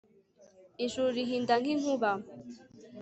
ijuru 0.85 1.09
rihinda 1.17 1.53
nk'inkuba 1.61 2.11